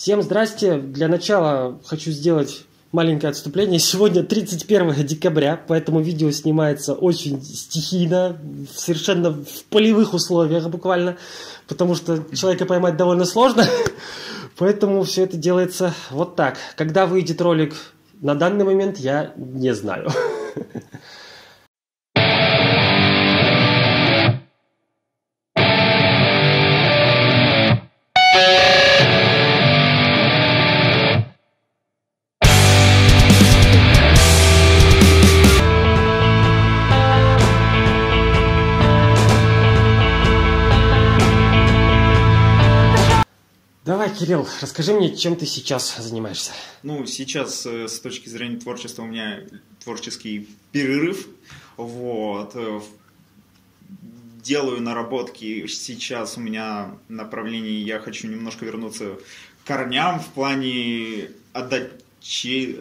Всем 0.00 0.22
здрасте. 0.22 0.78
Для 0.78 1.08
начала 1.08 1.78
хочу 1.84 2.10
сделать 2.10 2.64
маленькое 2.90 3.32
отступление. 3.32 3.78
Сегодня 3.78 4.22
31 4.22 4.94
декабря, 5.06 5.60
поэтому 5.68 6.00
видео 6.00 6.30
снимается 6.30 6.94
очень 6.94 7.42
стихийно, 7.42 8.38
совершенно 8.74 9.30
в 9.30 9.64
полевых 9.68 10.14
условиях 10.14 10.66
буквально, 10.70 11.18
потому 11.68 11.94
что 11.94 12.24
человека 12.34 12.64
поймать 12.64 12.96
довольно 12.96 13.26
сложно. 13.26 13.66
Поэтому 14.56 15.02
все 15.02 15.24
это 15.24 15.36
делается 15.36 15.92
вот 16.10 16.34
так. 16.34 16.56
Когда 16.76 17.04
выйдет 17.04 17.42
ролик 17.42 17.74
на 18.22 18.34
данный 18.34 18.64
момент, 18.64 18.96
я 18.96 19.34
не 19.36 19.74
знаю. 19.74 20.08
Давай, 43.90 44.08
Кирилл, 44.14 44.46
расскажи 44.60 44.92
мне, 44.92 45.16
чем 45.16 45.34
ты 45.34 45.46
сейчас 45.46 45.96
занимаешься. 45.96 46.52
Ну, 46.84 47.06
сейчас 47.06 47.66
э, 47.66 47.88
с 47.88 47.98
точки 47.98 48.28
зрения 48.28 48.56
творчества 48.56 49.02
у 49.02 49.06
меня 49.06 49.40
творческий 49.82 50.48
перерыв. 50.70 51.26
Вот. 51.76 52.52
Э, 52.54 52.80
делаю 54.44 54.80
наработки. 54.80 55.66
Сейчас 55.66 56.36
у 56.36 56.40
меня 56.40 56.94
направление, 57.08 57.82
я 57.82 57.98
хочу 57.98 58.28
немножко 58.28 58.64
вернуться 58.64 59.18
к 59.64 59.66
корням 59.66 60.20
в 60.20 60.28
плане 60.28 61.30
отдать 61.52 61.90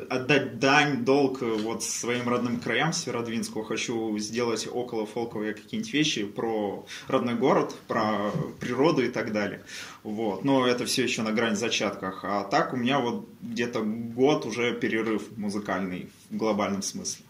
отдать 0.10 0.60
дань, 0.60 1.06
долг 1.06 1.42
э, 1.42 1.46
вот 1.46 1.84
своим 1.84 2.28
родным 2.28 2.60
краям 2.60 2.94
Северодвинского. 2.94 3.64
Хочу 3.64 4.18
сделать 4.20 4.68
около 4.72 5.06
фолковые 5.06 5.54
какие-нибудь 5.54 5.94
вещи 5.94 6.26
про 6.26 6.86
родной 7.08 7.36
город, 7.36 7.74
про 7.88 8.32
природу 8.60 9.04
и 9.04 9.10
так 9.10 9.32
далее. 9.32 9.64
Вот. 10.04 10.44
Но 10.44 10.68
это 10.68 10.86
все 10.86 11.04
еще 11.04 11.22
на 11.22 11.32
грани 11.32 11.56
зачатках. 11.56 12.24
А 12.24 12.44
так 12.44 12.74
у 12.74 12.78
меня 12.78 13.00
вот 13.00 13.28
где-то 13.42 13.82
год 13.82 14.46
уже 14.46 14.74
перерыв 14.74 15.38
музыкальный 15.38 16.10
в 16.30 16.38
глобальном 16.38 16.82
смысле. 16.82 17.26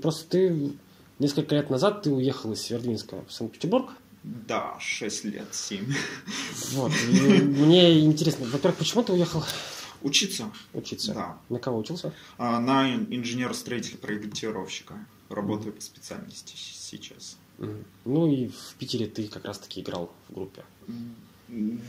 Просто 0.00 0.28
ты 0.28 0.72
несколько 1.18 1.54
лет 1.54 1.70
назад 1.70 2.02
ты 2.02 2.10
уехал 2.10 2.52
из 2.52 2.62
Северодвинска 2.62 3.24
в 3.28 3.32
Санкт-Петербург. 3.32 3.90
Да, 4.22 4.76
6 4.80 5.24
лет, 5.26 5.46
7. 5.52 5.84
Вот. 6.72 6.92
И 7.08 7.20
мне 7.20 8.00
интересно, 8.00 8.46
во-первых, 8.46 8.78
почему 8.78 9.04
ты 9.04 9.12
уехал 9.12 9.44
Учиться. 10.06 10.52
Учиться. 10.72 11.14
Да. 11.14 11.38
На 11.48 11.58
кого 11.58 11.78
учился? 11.78 12.12
А, 12.38 12.60
на 12.60 12.94
инженер-строителя-проектировщика. 12.94 14.94
Работаю 15.28 15.72
по 15.72 15.80
специальности 15.80 16.54
сейчас. 16.56 17.36
Ну 18.04 18.30
и 18.30 18.48
в 18.48 18.74
Питере 18.78 19.06
ты 19.06 19.26
как 19.26 19.44
раз-таки 19.44 19.80
играл 19.80 20.12
в 20.28 20.34
группе. 20.34 20.62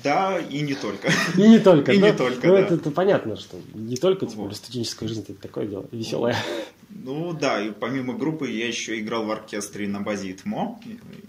Да, 0.03 0.39
и 0.39 0.61
не 0.61 0.73
только. 0.73 1.11
И 1.37 1.47
не 1.47 1.59
только. 1.59 1.91
И 1.93 1.99
не 1.99 2.13
только, 2.13 2.47
ну, 2.47 2.53
да. 2.53 2.59
это, 2.59 2.75
это 2.75 2.91
понятно, 2.91 3.35
что 3.35 3.59
не 3.73 3.97
только, 3.97 4.25
тем 4.25 4.35
более, 4.35 4.49
Вот. 4.49 4.57
студенческая 4.57 5.07
жизнь, 5.07 5.21
это 5.21 5.33
такое 5.33 5.67
дело 5.67 5.85
веселое. 5.91 6.35
Ну 6.89 7.33
да, 7.33 7.61
и 7.61 7.71
помимо 7.71 8.13
группы 8.13 8.49
я 8.49 8.67
еще 8.67 8.99
играл 8.99 9.25
в 9.25 9.31
оркестре 9.31 9.87
на 9.87 10.01
базе 10.01 10.31
ИТМО, 10.31 10.79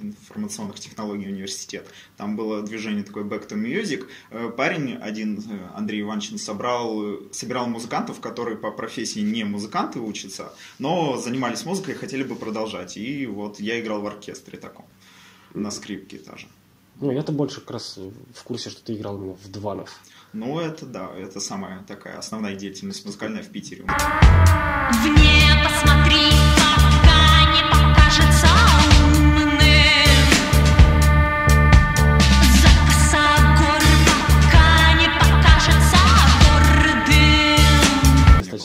информационных 0.00 0.78
технологий 0.78 1.26
университет. 1.28 1.86
Там 2.16 2.36
было 2.36 2.62
движение 2.62 3.02
такое 3.02 3.24
Back 3.24 3.48
to 3.48 3.56
Music. 3.56 4.06
Э, 4.30 4.50
Парень 4.56 4.94
один, 4.94 5.38
э, 5.38 5.68
Андрей 5.74 6.02
Иванчин, 6.02 6.38
собрал, 6.38 7.02
э, 7.02 7.18
собирал 7.32 7.66
музыкантов, 7.66 8.20
которые 8.20 8.56
по 8.56 8.70
профессии 8.70 9.20
не 9.20 9.44
музыканты 9.44 10.00
учатся, 10.00 10.52
но 10.78 11.16
занимались 11.16 11.64
музыкой 11.64 11.94
и 11.94 11.96
хотели 11.98 12.22
бы 12.22 12.36
продолжать. 12.36 12.96
И 12.96 13.26
вот 13.26 13.58
я 13.58 13.80
играл 13.80 14.00
в 14.00 14.06
оркестре 14.06 14.58
таком, 14.58 14.86
на 15.54 15.70
скрипке 15.70 16.18
даже. 16.18 16.46
Ну, 17.00 17.12
я-то 17.12 17.30
больше 17.30 17.60
как 17.60 17.72
раз 17.72 17.96
в 17.96 18.42
курсе, 18.42 18.70
что 18.70 18.82
ты 18.82 18.94
играл 18.94 19.16
именно 19.18 19.34
в 19.34 19.48
Дванов. 19.50 20.00
Ну, 20.32 20.58
это 20.58 20.84
да, 20.84 21.10
это 21.16 21.38
самая 21.38 21.84
такая 21.84 22.18
основная 22.18 22.56
деятельность 22.56 23.04
музыкальная 23.04 23.42
в 23.42 23.48
Питере. 23.48 23.84
Вне 25.02 25.40
посмотри, 25.64 26.28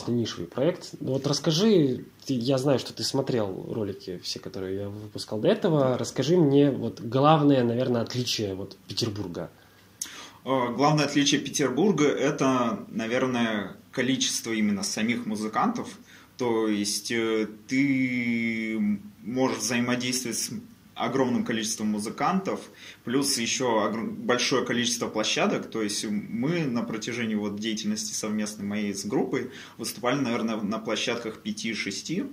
Достаточно 0.04 0.12
нишевый 0.12 0.48
проект. 0.48 0.90
Ну, 1.00 1.14
Вот 1.14 1.28
расскажи, 1.28 2.06
я 2.28 2.58
знаю, 2.58 2.80
что 2.80 2.94
ты 2.94 3.04
смотрел 3.04 3.68
ролики 3.72 4.20
все, 4.24 4.40
которые 4.40 4.76
я 4.76 4.90
выпускал 4.90 5.40
до 5.40 5.48
этого. 5.48 5.98
Расскажи 5.98 6.38
мне 6.38 6.72
вот 6.72 7.02
главное, 7.02 7.64
наверное, 7.64 8.02
отличие 8.02 8.56
вот 8.56 8.78
Петербурга. 8.88 9.50
Э, 10.46 10.74
Главное 10.76 11.06
отличие 11.06 11.40
Петербурга– 11.42 12.06
это, 12.08 12.86
наверное, 12.90 13.76
количество 13.92 14.52
именно 14.52 14.84
самих 14.84 15.26
музыкантов. 15.26 15.88
То 16.38 16.68
есть 16.68 17.12
э, 17.12 17.48
ты 17.68 19.00
можешь 19.24 19.60
взаимодействовать 19.60 20.38
с 20.38 20.52
огромным 20.96 21.44
количеством 21.44 21.88
музыкантов, 21.88 22.60
плюс 23.04 23.38
еще 23.38 23.92
большое 23.92 24.66
количество 24.66 25.08
площадок. 25.08 25.70
То 25.70 25.82
есть 25.82 26.06
мы 26.06 26.66
на 26.66 26.84
протяжении 26.84 27.36
вот 27.36 27.58
деятельности 27.58 28.14
совместной 28.14 28.66
моей 28.66 28.94
с 28.94 29.06
группой 29.06 29.52
выступали, 29.78 30.20
наверное, 30.20 30.58
на 30.58 30.80
площадках 30.80 31.40
5-6. 31.44 32.32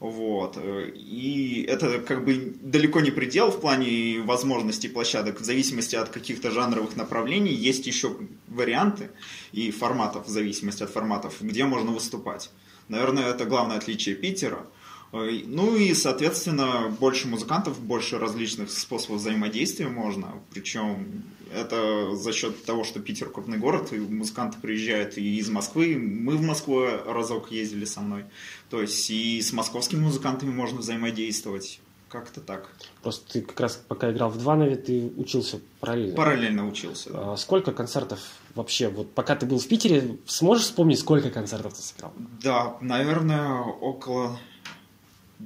Вот. 0.00 0.58
И 0.94 1.64
это 1.68 1.98
как 2.00 2.24
бы 2.24 2.54
далеко 2.60 3.00
не 3.00 3.10
предел 3.10 3.50
в 3.50 3.60
плане 3.60 4.20
возможностей 4.22 4.88
площадок. 4.88 5.40
В 5.40 5.44
зависимости 5.44 5.96
от 5.96 6.08
каких-то 6.10 6.50
жанровых 6.50 6.96
направлений 6.96 7.54
есть 7.54 7.86
еще 7.86 8.16
варианты 8.48 9.10
и 9.52 9.70
форматов, 9.70 10.26
в 10.26 10.30
зависимости 10.30 10.82
от 10.82 10.90
форматов, 10.90 11.40
где 11.40 11.64
можно 11.64 11.92
выступать. 11.92 12.50
Наверное, 12.88 13.28
это 13.30 13.46
главное 13.46 13.78
отличие 13.78 14.14
Питера. 14.14 14.66
Э, 15.12 15.30
Ну 15.46 15.76
и, 15.76 15.94
соответственно, 15.94 16.94
больше 17.00 17.28
музыкантов, 17.28 17.80
больше 17.80 18.18
различных 18.18 18.70
способов 18.70 19.20
взаимодействия 19.20 19.88
можно. 19.88 20.32
Причем 20.52 21.22
это 21.54 22.16
за 22.16 22.32
счет 22.32 22.64
того, 22.64 22.84
что 22.84 23.00
Питер 23.00 23.30
крупный 23.30 23.58
город, 23.58 23.92
и 23.92 23.98
музыканты 23.98 24.58
приезжают 24.60 25.18
и 25.18 25.36
из 25.38 25.48
Москвы. 25.50 25.96
Мы 25.96 26.36
в 26.36 26.42
Москву 26.42 26.84
разок 27.06 27.52
ездили 27.52 27.84
со 27.84 28.00
мной. 28.00 28.24
То 28.70 28.80
есть 28.80 29.08
и 29.10 29.40
с 29.40 29.52
московскими 29.52 30.00
музыкантами 30.00 30.50
можно 30.50 30.80
взаимодействовать. 30.80 31.80
Как-то 32.08 32.40
так. 32.40 32.70
Просто 33.02 33.32
ты 33.32 33.40
как 33.40 33.58
раз 33.58 33.82
пока 33.88 34.12
играл 34.12 34.30
в 34.30 34.38
Дванове, 34.38 34.76
ты 34.76 35.12
учился 35.16 35.58
параллельно. 35.80 36.14
Параллельно 36.14 36.68
учился. 36.68 37.10
да. 37.12 37.32
А 37.32 37.36
Сколько 37.36 37.72
концертов 37.72 38.20
вообще? 38.54 38.88
Вот 38.88 39.12
пока 39.12 39.34
ты 39.34 39.46
был 39.46 39.58
в 39.58 39.66
Питере, 39.66 40.18
сможешь 40.26 40.66
вспомнить, 40.66 41.00
сколько 41.00 41.30
концертов 41.30 41.74
ты 41.74 41.82
сыграл? 41.82 42.12
Да, 42.40 42.76
наверное, 42.80 43.58
около 43.58 44.38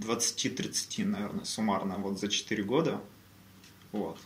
20-30, 0.01 1.05
наверное, 1.05 1.45
суммарно, 1.45 1.97
вот 1.99 2.19
за 2.19 2.29
4 2.29 2.63
года. 2.63 3.01
Вот. 3.93 4.19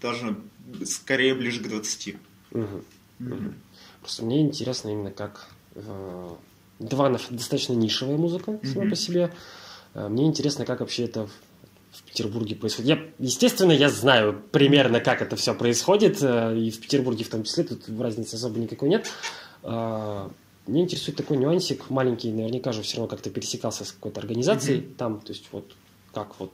Даже 0.00 0.36
скорее 0.84 1.34
ближе 1.34 1.60
к 1.62 1.68
20. 1.68 2.16
Мгм. 2.52 2.84
Мгм. 3.18 3.54
Просто 4.00 4.24
мне 4.24 4.40
интересно 4.40 4.88
именно 4.90 5.10
как 5.10 5.48
э, 5.74 6.28
Дванов 6.80 7.26
достаточно 7.30 7.74
нишевая 7.74 8.16
музыка 8.16 8.58
сама 8.64 8.82
Мгм. 8.82 8.90
по 8.90 8.96
себе. 8.96 9.32
Э, 9.94 10.08
Мне 10.08 10.26
интересно, 10.26 10.64
как 10.64 10.80
вообще 10.80 11.04
это 11.04 11.26
в- 11.26 12.02
Петербурге 12.06 12.56
происходит. 12.56 12.88
Я, 12.88 13.04
естественно, 13.18 13.72
я 13.72 13.88
знаю 13.90 14.42
примерно, 14.50 15.00
как 15.00 15.22
это 15.22 15.36
все 15.36 15.54
происходит, 15.54 16.22
э, 16.22 16.58
и 16.58 16.70
в 16.70 16.80
Петербурге 16.80 17.24
в 17.24 17.28
том 17.28 17.44
числе, 17.44 17.64
тут 17.64 17.88
разницы 18.00 18.34
особо 18.34 18.58
никакой 18.58 18.88
нет. 18.88 19.06
Мне 20.66 20.82
интересует 20.82 21.16
такой 21.16 21.38
нюансик 21.38 21.90
маленький, 21.90 22.30
наверняка 22.30 22.72
же 22.72 22.82
все 22.82 22.98
равно 22.98 23.08
как-то 23.08 23.30
пересекался 23.30 23.84
с 23.84 23.92
какой-то 23.92 24.20
организацией 24.20 24.80
там, 24.96 25.20
то 25.20 25.32
есть 25.32 25.48
вот 25.50 25.74
как 26.12 26.38
вот 26.38 26.52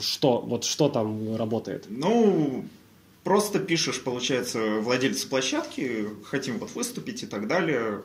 что 0.00 0.40
вот 0.40 0.64
что 0.64 0.88
там 0.88 1.36
работает. 1.36 1.84
Ну, 1.88 2.64
просто 3.24 3.58
пишешь, 3.58 4.02
получается, 4.02 4.80
владельцу 4.80 5.28
площадки, 5.28 6.06
хотим 6.24 6.58
вот 6.58 6.74
выступить 6.74 7.24
и 7.24 7.26
так 7.26 7.46
далее. 7.46 8.02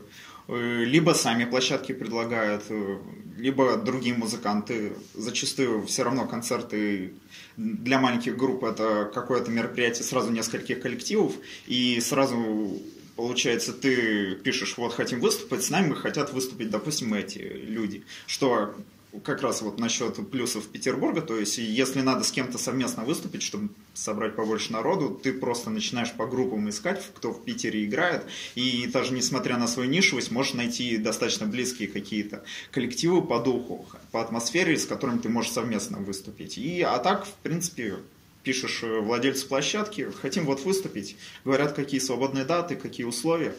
Э, 0.47 0.83
Либо 0.83 1.11
сами 1.11 1.45
площадки 1.45 1.93
предлагают, 1.93 2.63
э, 2.69 2.97
либо 3.37 3.77
другие 3.77 4.15
музыканты. 4.15 4.93
Зачастую 5.13 5.85
все 5.85 6.03
равно 6.03 6.27
концерты 6.27 7.13
для 7.57 7.99
маленьких 7.99 8.35
групп 8.35 8.63
это 8.63 9.09
какое-то 9.13 9.49
мероприятие 9.51 10.03
сразу 10.03 10.31
нескольких 10.31 10.81
коллективов, 10.81 11.33
и 11.67 11.99
сразу 12.01 12.81
получается, 13.15 13.73
ты 13.73 14.35
пишешь, 14.35 14.77
вот 14.77 14.93
хотим 14.93 15.19
выступить, 15.19 15.63
с 15.63 15.69
нами 15.69 15.93
хотят 15.93 16.33
выступить, 16.33 16.69
допустим, 16.69 17.13
эти 17.13 17.39
люди. 17.39 18.03
Что 18.27 18.75
как 19.23 19.41
раз 19.41 19.61
вот 19.61 19.79
насчет 19.79 20.15
плюсов 20.29 20.67
Петербурга, 20.67 21.21
то 21.21 21.37
есть 21.37 21.57
если 21.57 22.01
надо 22.01 22.23
с 22.23 22.31
кем-то 22.31 22.57
совместно 22.57 23.03
выступить, 23.03 23.41
чтобы 23.41 23.69
собрать 23.93 24.35
побольше 24.35 24.71
народу, 24.71 25.19
ты 25.21 25.33
просто 25.33 25.69
начинаешь 25.69 26.13
по 26.13 26.25
группам 26.25 26.69
искать, 26.69 27.03
кто 27.13 27.31
в 27.31 27.43
Питере 27.43 27.83
играет, 27.83 28.23
и 28.55 28.87
даже 28.87 29.13
несмотря 29.13 29.57
на 29.57 29.67
свою 29.67 29.89
нишевость, 29.89 30.31
можешь 30.31 30.53
найти 30.53 30.97
достаточно 30.97 31.45
близкие 31.45 31.89
какие-то 31.89 32.43
коллективы 32.71 33.21
по 33.21 33.39
духу, 33.39 33.85
по 34.11 34.21
атмосфере, 34.21 34.77
с 34.77 34.85
которыми 34.85 35.19
ты 35.19 35.29
можешь 35.29 35.51
совместно 35.51 35.97
выступить. 35.97 36.57
И, 36.57 36.81
а 36.81 36.97
так, 36.99 37.25
в 37.25 37.33
принципе, 37.43 37.97
пишешь 38.43 38.83
э, 38.83 38.99
владельцу 38.99 39.47
площадки, 39.47 40.11
хотим 40.21 40.45
вот 40.45 40.63
выступить, 40.63 41.17
говорят, 41.45 41.73
какие 41.73 41.99
свободные 41.99 42.45
даты, 42.45 42.75
какие 42.75 43.05
условия, 43.05 43.55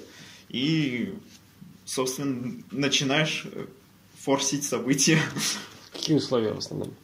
и, 0.48 1.14
собственно, 1.84 2.54
начинаешь 2.70 3.46
э, 3.50 3.66
форсить 4.18 4.64
события. 4.64 5.20
Какие 5.92 6.16
условия 6.16 6.52
в 6.52 6.58
основном? 6.58 6.94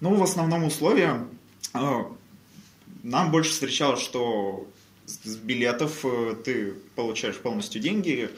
Ну, 0.00 0.14
в 0.14 0.22
основном 0.22 0.64
условия 0.64 1.26
э, 1.74 2.04
нам 3.02 3.30
больше 3.30 3.50
встречалось, 3.50 4.00
что 4.00 4.66
с 5.06 5.36
билетов 5.36 6.04
ты 6.44 6.74
получаешь 6.96 7.36
полностью 7.36 7.80
деньги, 7.80 8.28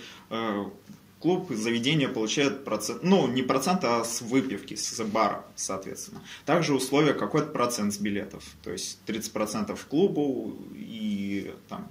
клуб, 1.21 1.51
заведение 1.51 2.09
получает 2.09 2.65
процент, 2.65 3.03
ну, 3.03 3.27
не 3.27 3.43
процент, 3.43 3.85
а 3.85 4.05
с 4.05 4.21
выпивки, 4.21 4.75
с 4.75 5.03
бара, 5.05 5.45
соответственно. 5.57 6.23
Также 6.47 6.75
условия 6.75 7.15
какой-то 7.15 7.49
процент 7.49 7.93
с 7.93 7.99
билетов, 7.99 8.45
то 8.63 8.71
есть 8.71 8.99
30% 9.07 9.79
клубу 9.89 10.57
и 10.75 11.53
там 11.69 11.89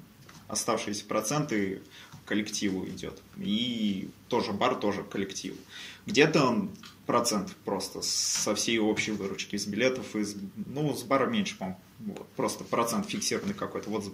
оставшиеся 0.48 1.06
проценты 1.06 1.82
коллективу 2.26 2.86
идет. 2.86 3.22
И 3.38 4.10
тоже 4.28 4.52
бар, 4.52 4.76
тоже 4.76 5.04
коллектив. 5.04 5.56
Где-то 6.06 6.68
процент 7.06 7.56
просто 7.66 8.02
со 8.02 8.54
всей 8.54 8.80
общей 8.80 9.12
выручки 9.12 9.56
из 9.56 9.66
билетов, 9.66 10.16
из, 10.16 10.36
ну, 10.56 10.94
с 10.94 11.04
бара 11.04 11.26
меньше, 11.26 11.58
по-моему, 11.58 11.80
вот, 12.00 12.28
просто 12.36 12.64
процент 12.64 13.08
фиксированный 13.08 13.54
какой-то, 13.54 13.90
вот 13.90 14.06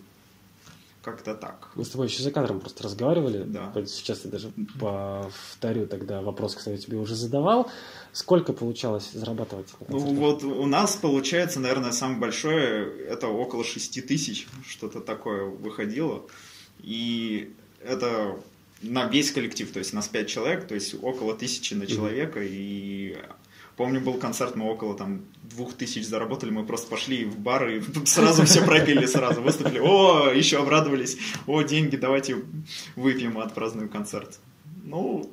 как-то 1.04 1.36
так. 1.36 1.70
Мы 1.76 1.84
с 1.84 1.90
тобой 1.90 2.08
еще 2.08 2.24
за 2.24 2.32
кадром 2.32 2.62
просто 2.62 2.84
разговаривали. 2.84 3.44
Да. 3.44 3.74
Сейчас 3.86 4.24
я 4.24 4.32
даже 4.32 4.52
повторю 4.80 5.86
тогда 5.86 6.22
вопрос, 6.22 6.56
который 6.56 6.76
я 6.76 6.82
тебе 6.82 6.98
уже 6.98 7.16
задавал. 7.16 7.70
Сколько 8.14 8.54
получалось 8.54 9.12
зарабатывать? 9.14 9.68
Ну 9.90 10.00
вот 10.00 10.44
у 10.44 10.66
нас 10.66 10.96
получается, 10.96 11.60
наверное, 11.60 11.92
самое 11.92 12.20
большое, 12.20 13.06
это 13.08 13.28
около 13.28 13.64
6 13.64 14.08
тысяч, 14.08 14.48
что-то 14.66 15.02
такое 15.02 15.44
выходило. 15.44 16.26
И 16.80 17.54
это 17.84 18.40
на 18.82 19.06
весь 19.06 19.32
коллектив, 19.32 19.72
то 19.72 19.80
есть 19.80 19.94
нас 19.94 20.08
5 20.08 20.28
человек, 20.30 20.68
то 20.68 20.76
есть 20.76 20.96
около 21.02 21.36
тысячи 21.36 21.74
на 21.74 21.86
человека. 21.86 22.40
И 22.42 23.18
помню, 23.78 24.02
был 24.02 24.16
концерт, 24.16 24.56
мы 24.56 24.70
около 24.72 24.96
там 24.96 25.22
двух 25.44 25.74
тысяч 25.74 26.06
заработали, 26.06 26.52
мы 26.52 26.66
просто 26.66 26.88
пошли 26.88 27.26
в 27.26 27.38
бар 27.40 27.68
и 27.70 27.82
сразу 28.06 28.46
все 28.46 28.64
пропили, 28.66 29.06
сразу 29.06 29.42
выступили. 29.42 29.80
О, 29.80 30.32
еще 30.32 30.60
обрадовались, 30.60 31.18
о, 31.48 31.62
деньги, 31.62 31.96
давайте 31.96 32.44
выпьем, 32.96 33.38
отпразднуем 33.38 33.90
концерт. 33.90 34.40
Ну, 34.84 35.32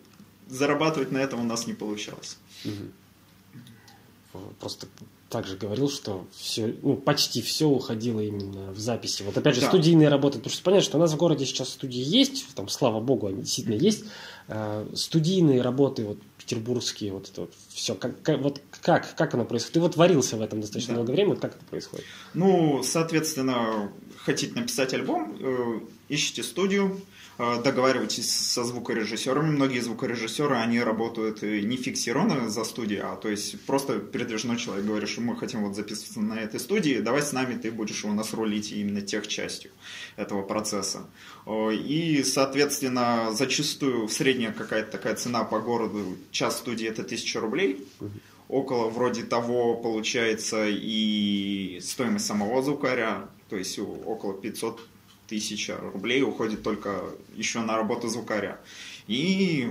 зарабатывать 0.48 1.12
на 1.12 1.18
этом 1.18 1.40
у 1.40 1.44
нас 1.44 1.66
не 1.66 1.72
получалось. 1.74 2.38
Просто 4.60 4.86
также 5.28 5.56
говорил, 5.56 5.88
что 5.88 6.26
все, 6.32 6.74
ну, 6.82 6.96
почти 6.96 7.40
все 7.40 7.68
уходило 7.68 8.20
именно 8.20 8.72
в 8.72 8.78
записи. 8.78 9.22
Вот 9.22 9.36
опять 9.38 9.54
же, 9.54 9.60
Да. 9.60 9.68
студийные 9.68 10.08
работы. 10.08 10.38
Потому 10.38 10.52
что 10.52 10.62
понятно, 10.62 10.84
что 10.84 10.98
у 10.98 11.00
нас 11.00 11.12
в 11.12 11.16
городе 11.16 11.46
сейчас 11.46 11.70
студии 11.70 12.02
есть, 12.02 12.46
там, 12.54 12.68
слава 12.68 13.00
богу, 13.00 13.28
они 13.28 13.42
действительно 13.42 13.74
есть. 13.74 14.04
Э, 14.48 14.86
студийные 14.94 15.62
работы, 15.62 16.04
вот 16.04 16.18
петербургские, 16.40 17.12
вот 17.12 17.28
это 17.28 17.42
вот 17.42 17.52
все. 17.68 17.94
Как, 17.94 18.20
как- 18.22 18.40
вот 18.40 18.60
как, 18.82 19.14
как 19.14 19.34
оно 19.34 19.44
происходит? 19.44 19.74
Ты 19.74 19.80
вот 19.80 19.96
варился 19.96 20.36
в 20.36 20.42
этом 20.42 20.60
достаточно 20.60 20.94
Да. 20.94 21.00
много 21.00 21.12
времени, 21.12 21.32
вот 21.34 21.40
как 21.40 21.54
это 21.56 21.64
происходит? 21.66 22.06
Ну, 22.34 22.82
соответственно, 22.82 23.92
хотите 24.24 24.58
написать 24.58 24.94
альбом, 24.94 25.36
э, 25.40 25.80
ищите 26.08 26.42
студию, 26.42 27.00
договаривайтесь 27.62 28.30
со 28.30 28.64
звукорежиссерами. 28.64 29.50
Многие 29.50 29.80
звукорежиссеры, 29.80 30.56
они 30.56 30.80
работают 30.80 31.42
э, 31.42 31.60
не 31.60 31.76
фиксированно 31.76 32.50
за 32.50 32.64
студией, 32.64 33.00
а 33.00 33.16
то 33.16 33.28
есть 33.28 33.60
просто 33.64 33.98
передвижной 33.98 34.58
человек 34.58 34.84
говорит, 34.84 35.08
что 35.08 35.22
мы 35.22 35.36
хотим 35.36 35.64
вот 35.64 35.74
записываться 35.74 36.20
на 36.20 36.34
этой 36.34 36.60
студии, 36.60 37.00
давай 37.00 37.22
с 37.22 37.32
нами, 37.32 37.54
ты 37.54 37.70
будешь 37.70 38.04
у 38.04 38.12
нас 38.12 38.34
рулить 38.34 38.72
именно 38.72 39.00
тех 39.00 39.26
частью 39.26 39.70
этого 40.16 40.42
процесса. 40.42 41.06
И, 41.48 42.22
соответственно, 42.24 43.30
зачастую 43.32 44.08
средняя 44.08 44.52
какая-то 44.52 44.92
такая 44.92 45.14
цена 45.14 45.44
по 45.44 45.60
городу, 45.60 46.16
час 46.30 46.58
студии 46.58 46.86
это 46.86 47.02
1000 47.02 47.40
рублей, 47.40 47.88
около 48.48 48.90
вроде 48.90 49.22
того 49.22 49.76
получается 49.76 50.66
и 50.68 51.80
стоимость 51.82 52.26
самого 52.26 52.62
звукаря, 52.62 53.28
то 53.48 53.56
есть 53.56 53.78
около 53.78 54.34
500 54.34 54.80
тысяч 55.30 55.70
рублей 55.70 56.22
уходит 56.22 56.62
только 56.62 57.04
еще 57.34 57.60
на 57.60 57.76
работу 57.76 58.08
звукаря. 58.08 58.60
И, 59.06 59.70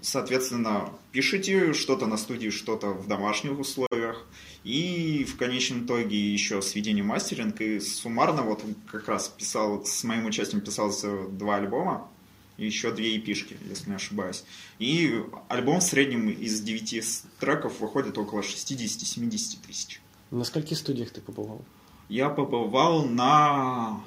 соответственно, 0.00 0.90
пишите 1.12 1.72
что-то 1.72 2.06
на 2.06 2.16
студии, 2.16 2.50
что-то 2.50 2.88
в 2.88 3.06
домашних 3.06 3.58
условиях. 3.58 4.26
И 4.64 5.24
в 5.24 5.36
конечном 5.36 5.86
итоге 5.86 6.18
еще 6.32 6.60
сведение 6.60 7.04
мастеринг. 7.04 7.60
И 7.60 7.78
суммарно 7.78 8.42
вот 8.42 8.64
как 8.90 9.08
раз 9.08 9.28
писал, 9.28 9.86
с 9.86 10.02
моим 10.02 10.26
участием 10.26 10.60
писалось 10.60 11.04
два 11.30 11.56
альбома 11.56 12.08
и 12.56 12.66
еще 12.66 12.90
две 12.90 13.16
эпишки, 13.16 13.56
если 13.68 13.90
не 13.90 13.96
ошибаюсь. 13.96 14.42
И 14.80 15.22
альбом 15.48 15.78
в 15.78 15.84
среднем 15.84 16.28
из 16.30 16.60
9 16.60 17.22
треков 17.38 17.78
выходит 17.80 18.18
около 18.18 18.40
60-70 18.40 19.58
тысяч. 19.66 20.00
На 20.32 20.42
скольких 20.42 20.76
студиях 20.76 21.10
ты 21.10 21.20
побывал? 21.20 21.64
Я 22.08 22.28
побывал 22.28 23.04
на 23.04 24.00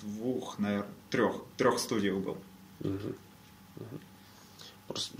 двух, 0.00 0.58
наверное, 0.58 0.88
трех, 1.10 1.36
трех 1.56 1.78
студиях 1.78 2.16
был. 2.16 2.36
Просто, 4.88 5.16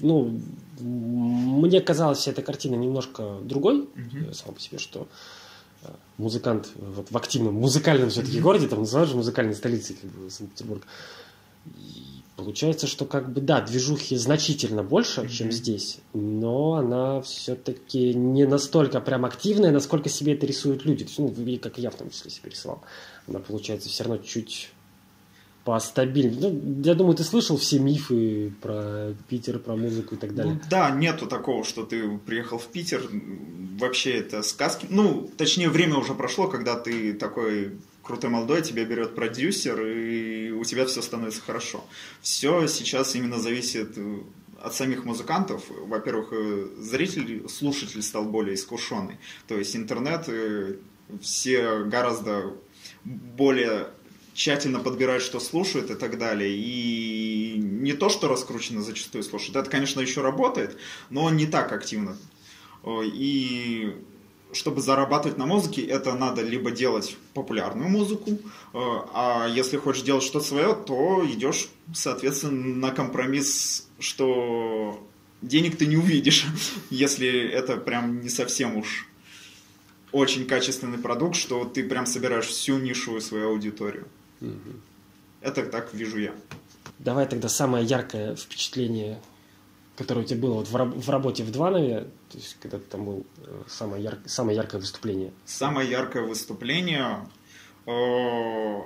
ну, 0.00 0.40
мне 0.80 1.80
казалась 1.80 2.18
вся 2.18 2.30
эта 2.30 2.42
картина 2.42 2.76
немножко 2.76 3.38
другой, 3.42 3.88
э, 3.96 4.32
сам 4.32 4.54
по 4.54 4.60
себе, 4.60 4.78
что 4.78 5.08
э, 5.82 5.88
музыкант 6.16 6.70
вот 6.76 7.10
в 7.10 7.16
активном 7.16 7.54
музыкальном 7.54 8.10
все-таки 8.10 8.40
городе, 8.40 8.68
там 8.68 8.80
называют 8.80 9.10
же 9.10 9.16
музыкальной 9.16 9.54
столицей 9.54 9.96
как 9.96 10.10
бы, 10.10 10.30
Санкт-Петербург. 10.30 10.86
Получается, 12.36 12.88
что 12.88 13.04
как 13.04 13.32
бы 13.32 13.40
да, 13.40 13.60
движухи 13.60 14.16
значительно 14.16 14.82
больше, 14.82 15.28
чем 15.28 15.52
здесь, 15.52 16.00
но 16.12 16.74
она 16.74 17.20
все-таки 17.22 18.12
не 18.12 18.44
настолько 18.44 19.00
прям 19.00 19.24
активная, 19.24 19.70
насколько 19.70 20.08
себе 20.08 20.34
это 20.34 20.44
рисуют 20.44 20.84
люди. 20.84 21.06
Ну, 21.16 21.32
как 21.58 21.78
и 21.78 21.82
я 21.82 21.90
в 21.90 21.94
том 21.94 22.10
числе 22.10 22.32
себе 22.32 22.50
рисовал. 22.50 22.82
Она 23.28 23.38
получается 23.38 23.88
все 23.88 24.02
равно 24.02 24.18
чуть 24.18 24.70
постабильнее. 25.64 26.50
Ну, 26.50 26.82
я 26.82 26.94
думаю, 26.94 27.16
ты 27.16 27.24
слышал 27.24 27.56
все 27.56 27.78
мифы 27.78 28.52
про 28.60 29.14
Питер, 29.28 29.58
про 29.58 29.76
музыку 29.76 30.16
и 30.16 30.18
так 30.18 30.34
далее. 30.34 30.54
Ну, 30.54 30.60
да, 30.68 30.90
нету 30.90 31.26
такого, 31.26 31.64
что 31.64 31.84
ты 31.84 32.18
приехал 32.18 32.58
в 32.58 32.66
Питер. 32.66 33.08
Вообще 33.78 34.18
это 34.18 34.42
сказки. 34.42 34.86
Ну, 34.90 35.30
точнее, 35.36 35.68
время 35.68 35.96
уже 35.96 36.14
прошло, 36.14 36.48
когда 36.48 36.74
ты 36.74 37.14
такой 37.14 37.78
крутой 38.02 38.30
молодой, 38.30 38.62
тебя 38.62 38.84
берет 38.84 39.14
продюсер, 39.14 39.80
и 39.86 40.50
у 40.64 40.66
тебя 40.66 40.86
все 40.86 41.02
становится 41.02 41.42
хорошо. 41.42 41.84
Все 42.22 42.66
сейчас 42.66 43.14
именно 43.14 43.38
зависит 43.38 43.92
э, 43.96 44.18
от 44.62 44.74
самих 44.74 45.04
музыкантов. 45.04 45.62
Во-первых, 45.68 46.28
э, 46.32 46.68
зритель, 46.78 47.46
слушатель 47.48 48.02
стал 48.02 48.24
более 48.24 48.54
искушенный. 48.54 49.18
То 49.46 49.58
есть 49.58 49.76
интернет, 49.76 50.24
э, 50.28 50.76
все 51.20 51.84
гораздо 51.84 52.54
более 53.04 53.88
тщательно 54.32 54.80
подбирают, 54.80 55.22
что 55.22 55.38
слушают 55.38 55.90
и 55.90 55.94
так 55.94 56.18
далее. 56.18 56.56
И 56.56 57.56
не 57.58 57.92
то, 57.92 58.08
что 58.08 58.28
раскручено 58.28 58.82
зачастую 58.82 59.22
слушают. 59.22 59.56
Это, 59.56 59.70
конечно, 59.70 60.00
еще 60.00 60.22
работает, 60.22 60.78
но 61.10 61.28
не 61.28 61.46
так 61.46 61.72
активно. 61.72 62.16
И 62.86 63.94
чтобы 64.54 64.80
зарабатывать 64.80 65.36
на 65.36 65.46
музыке, 65.46 65.82
это 65.82 66.14
надо 66.14 66.42
либо 66.42 66.70
делать 66.70 67.16
популярную 67.34 67.88
музыку, 67.88 68.30
э, 68.30 68.38
а 68.72 69.46
если 69.48 69.76
хочешь 69.76 70.02
делать 70.02 70.22
что-то 70.22 70.44
свое, 70.44 70.74
то 70.74 71.24
идешь, 71.26 71.68
соответственно, 71.92 72.74
на 72.76 72.90
компромисс, 72.90 73.88
что 73.98 75.04
денег 75.42 75.76
ты 75.76 75.86
не 75.86 75.96
увидишь, 75.96 76.46
если 76.90 77.48
это 77.48 77.76
прям 77.76 78.20
не 78.20 78.28
совсем 78.28 78.76
уж 78.76 79.08
очень 80.12 80.46
качественный 80.46 80.98
продукт, 80.98 81.34
что 81.34 81.64
ты 81.64 81.82
прям 81.82 82.06
собираешь 82.06 82.46
всю 82.46 82.78
нишевую 82.78 83.20
свою 83.20 83.48
аудиторию. 83.50 84.06
Это 85.40 85.66
так 85.66 85.92
вижу 85.92 86.18
я. 86.18 86.34
Давай 86.98 87.26
тогда 87.26 87.48
самое 87.48 87.84
яркое 87.84 88.36
впечатление, 88.36 89.20
которое 89.96 90.20
у 90.20 90.24
тебя 90.24 90.40
было 90.40 90.54
вот 90.54 90.68
в, 90.68 90.76
раб- 90.76 90.94
в 90.94 91.10
работе 91.10 91.42
в 91.42 91.50
Дванове, 91.50 92.06
то 92.34 92.40
есть 92.40 92.56
когда 92.60 92.78
там 92.80 93.04
был, 93.04 93.26
э, 93.46 93.62
самое, 93.68 94.02
яр- 94.02 94.18
самое 94.26 94.56
яркое 94.56 94.80
выступление. 94.80 95.32
Самое 95.44 95.88
яркое 95.88 96.24
выступление, 96.24 97.28
э, 97.86 98.80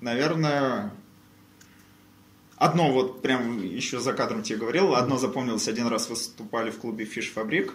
наверное, 0.00 0.90
одно 2.56 2.90
вот 2.90 3.20
прям 3.20 3.62
еще 3.62 4.00
за 4.00 4.14
кадром 4.14 4.42
тебе 4.42 4.58
говорил, 4.58 4.94
одно 4.94 5.18
запомнилось, 5.18 5.68
один 5.68 5.88
раз 5.88 6.08
выступали 6.08 6.70
в 6.70 6.78
клубе 6.78 7.04
Fish 7.04 7.30
Фабрик, 7.32 7.74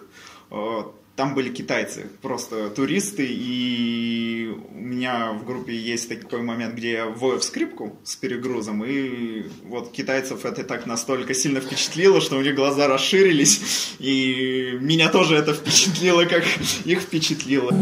там 0.50 1.34
были 1.34 1.52
китайцы, 1.52 2.10
просто 2.22 2.70
туристы, 2.70 3.24
и 3.28 4.27
у 4.48 4.78
меня 4.78 5.32
в 5.32 5.44
группе 5.44 5.74
есть 5.74 6.08
такой 6.08 6.42
момент, 6.42 6.74
где 6.74 6.92
я 6.92 7.06
вою 7.06 7.38
в 7.38 7.44
скрипку 7.44 7.98
с 8.04 8.16
перегрузом, 8.16 8.84
и 8.84 9.44
вот 9.64 9.92
китайцев 9.92 10.44
это 10.44 10.64
так 10.64 10.86
настолько 10.86 11.34
сильно 11.34 11.60
впечатлило, 11.60 12.20
что 12.20 12.36
у 12.36 12.42
них 12.42 12.54
глаза 12.54 12.88
расширились, 12.88 13.94
и 13.98 14.78
меня 14.80 15.08
тоже 15.08 15.36
это 15.36 15.54
впечатлило, 15.54 16.24
как 16.24 16.44
их 16.84 17.00
впечатлило. 17.00 17.72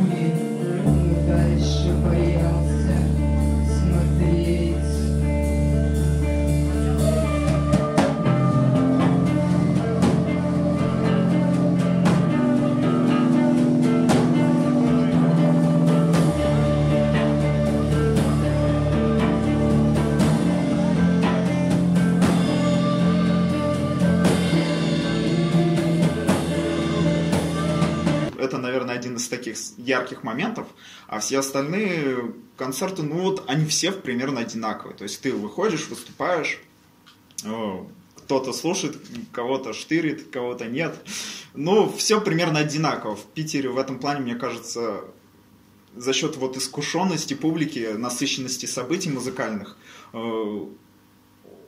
Ярких 30.16 30.24
моментов. 30.24 30.66
А 31.06 31.18
все 31.18 31.38
остальные 31.38 32.34
концерты, 32.56 33.02
ну 33.02 33.20
вот, 33.22 33.44
они 33.48 33.66
все 33.66 33.92
примерно 33.92 34.40
одинаковые. 34.40 34.96
То 34.96 35.04
есть 35.04 35.20
ты 35.20 35.32
выходишь, 35.32 35.88
выступаешь, 35.88 36.60
э, 37.44 37.84
кто-то 38.16 38.52
слушает, 38.52 38.96
кого-то 39.32 39.72
штырит, 39.72 40.30
кого-то 40.30 40.66
нет. 40.66 40.94
Ну, 41.54 41.90
все 41.96 42.20
примерно 42.20 42.60
одинаково. 42.60 43.16
В 43.16 43.24
Питере 43.34 43.68
в 43.68 43.78
этом 43.78 43.98
плане, 43.98 44.20
мне 44.20 44.34
кажется, 44.34 45.00
за 45.94 46.12
счет 46.12 46.36
вот 46.36 46.56
искушенности 46.56 47.34
публики, 47.34 47.92
насыщенности 47.96 48.66
событий 48.66 49.10
музыкальных, 49.10 49.76
э, 50.12 50.66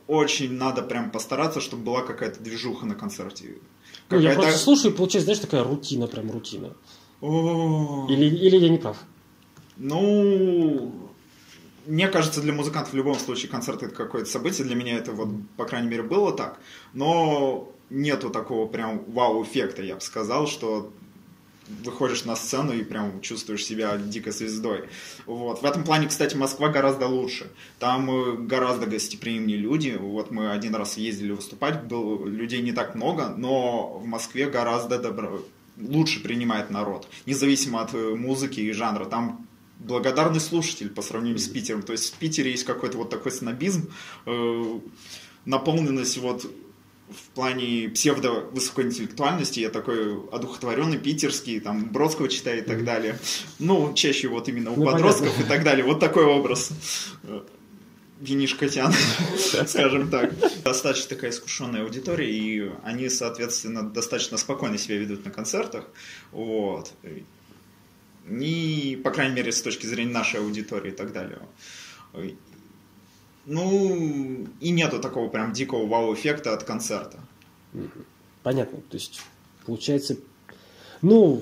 очень 0.07 0.53
надо 0.53 0.81
прям 0.81 1.11
постараться, 1.11 1.61
чтобы 1.61 1.83
была 1.83 2.01
какая-то 2.01 2.39
движуха 2.39 2.85
на 2.85 2.95
концерте. 2.95 3.57
Ну, 4.09 4.17
я 4.19 4.29
Какая-то- 4.29 4.41
просто 4.41 4.59
слушаю, 4.59 4.93
и 4.93 4.97
получается, 4.97 5.25
знаешь, 5.25 5.39
такая 5.39 5.63
рутина, 5.63 6.07
прям 6.07 6.31
рутина. 6.31 6.73
Или, 7.21 8.25
или 8.25 8.57
я 8.57 8.69
не 8.69 8.77
прав? 8.77 8.97
Ну, 9.77 10.93
мне 11.85 12.07
кажется, 12.07 12.41
для 12.41 12.53
музыкантов 12.53 12.93
в 12.93 12.95
любом 12.95 13.15
случае 13.15 13.49
концерт 13.49 13.83
это 13.83 13.95
какое-то 13.95 14.29
событие. 14.29 14.65
Для 14.65 14.75
меня 14.75 14.97
это 14.97 15.11
вот, 15.11 15.29
по 15.57 15.65
крайней 15.65 15.89
мере, 15.89 16.03
было 16.03 16.31
так. 16.31 16.59
Но 16.93 17.71
нету 17.89 18.29
такого 18.29 18.67
прям 18.67 19.03
вау-эффекта, 19.07 19.83
я 19.83 19.95
бы 19.95 20.01
сказал, 20.01 20.47
что 20.47 20.91
выходишь 21.83 22.25
на 22.25 22.35
сцену 22.35 22.73
и 22.73 22.83
прям 22.83 23.21
чувствуешь 23.21 23.65
себя 23.65 23.97
дикой 23.97 24.33
звездой. 24.33 24.85
Вот. 25.25 25.61
В 25.61 25.65
этом 25.65 25.83
плане, 25.83 26.07
кстати, 26.07 26.35
Москва 26.35 26.69
гораздо 26.69 27.07
лучше. 27.07 27.51
Там 27.77 28.09
э, 28.09 28.37
гораздо 28.37 28.85
гостеприимнее 28.87 29.57
люди. 29.57 29.95
Вот 29.99 30.31
мы 30.31 30.51
один 30.51 30.75
раз 30.75 30.97
ездили 30.97 31.31
выступать, 31.31 31.83
было 31.83 32.25
людей 32.25 32.61
не 32.61 32.71
так 32.71 32.95
много, 32.95 33.33
но 33.37 33.99
в 33.99 34.05
Москве 34.05 34.49
гораздо 34.49 34.97
добро... 34.99 35.41
лучше 35.79 36.21
принимает 36.21 36.69
народ. 36.69 37.07
Независимо 37.25 37.81
от 37.81 37.93
э, 37.93 38.15
музыки 38.15 38.59
и 38.59 38.71
жанра. 38.71 39.05
Там 39.05 39.47
благодарный 39.79 40.39
слушатель 40.39 40.89
по 40.89 41.01
сравнению 41.01 41.39
с 41.39 41.47
Питером. 41.47 41.81
То 41.83 41.93
есть 41.93 42.13
в 42.13 42.17
Питере 42.17 42.51
есть 42.51 42.65
какой-то 42.65 42.97
вот 42.97 43.09
такой 43.09 43.31
снобизм, 43.31 43.89
э, 44.25 44.79
наполненность 45.45 46.17
вот 46.17 46.45
в 47.09 47.33
плане 47.33 47.89
псевдо-высокоинтеллектуальности, 47.89 49.61
я 49.61 49.69
такой 49.69 50.13
одухотворенный 50.31 50.99
питерский, 50.99 51.59
там, 51.59 51.89
Бродского 51.89 52.27
читаю 52.29 52.59
и 52.59 52.61
так 52.61 52.83
далее. 52.83 53.17
Ну, 53.57 53.93
чаще 53.95 54.27
вот 54.27 54.47
именно 54.47 54.71
у 54.71 54.75
Ну, 54.75 54.85
подростков 54.85 55.31
понятно. 55.31 55.43
и 55.43 55.47
так 55.47 55.63
далее. 55.63 55.85
Вот 55.85 55.99
такой 55.99 56.25
образ. 56.25 56.71
Винишкотян, 58.19 58.93
скажем 59.67 60.09
так. 60.09 60.33
Достаточно 60.63 61.09
такая 61.15 61.31
искушенная 61.31 61.83
аудитория, 61.83 62.29
и 62.29 62.71
они, 62.83 63.09
соответственно, 63.09 63.89
достаточно 63.89 64.37
спокойно 64.37 64.77
себя 64.77 64.97
ведут 64.97 65.25
на 65.25 65.31
концертах. 65.31 65.85
Вот. 66.31 66.91
И, 68.29 69.01
по 69.03 69.11
крайней 69.11 69.35
мере, 69.35 69.51
с 69.51 69.61
точки 69.61 69.85
зрения 69.85 70.11
нашей 70.11 70.41
аудитории 70.41 70.91
и 70.91 70.95
так 70.95 71.13
далее. 71.13 71.39
Ну, 73.45 74.47
и 74.59 74.69
нету 74.71 74.99
такого 74.99 75.29
прям 75.29 75.53
дикого 75.53 75.87
вау-эффекта 75.87 76.53
от 76.53 76.63
концерта. 76.63 77.19
Понятно. 78.43 78.81
То 78.89 78.97
есть, 78.97 79.21
получается, 79.65 80.17
ну, 81.01 81.41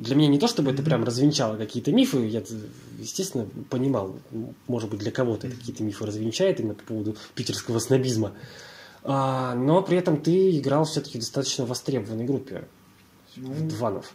для 0.00 0.16
меня 0.16 0.28
не 0.28 0.38
то, 0.38 0.48
чтобы 0.48 0.70
это 0.70 0.82
прям 0.82 1.04
развенчало 1.04 1.58
какие-то 1.58 1.92
мифы, 1.92 2.26
я, 2.26 2.42
естественно, 2.98 3.46
понимал, 3.68 4.16
может 4.66 4.88
быть, 4.88 4.98
для 5.00 5.10
кого-то 5.10 5.46
это 5.46 5.56
какие-то 5.56 5.82
мифы 5.82 6.06
развенчает 6.06 6.58
именно 6.58 6.74
по 6.74 6.84
поводу 6.84 7.16
питерского 7.34 7.78
снобизма. 7.80 8.32
А, 9.02 9.54
но 9.54 9.82
при 9.82 9.98
этом 9.98 10.22
ты 10.22 10.58
играл 10.58 10.84
все-таки 10.84 11.18
в 11.18 11.20
достаточно 11.20 11.66
востребованной 11.66 12.24
группе 12.24 12.66
Ну, 13.36 13.68
Дванов. 13.68 14.12